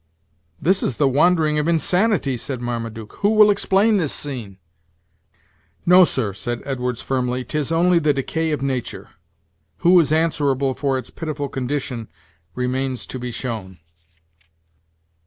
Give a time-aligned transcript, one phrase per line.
[0.59, 4.57] "This is the wandering of insanity!" said Marmaduke: "who will explain this scene."
[5.85, 9.09] "No, sir," said Edwards firmly, "'tis only the decay of nature;
[9.85, 12.07] who is answerable for its pitiful condition,
[12.55, 13.77] remains to be shown."